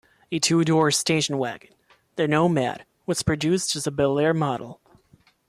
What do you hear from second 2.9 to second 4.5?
was produced as a Bel Air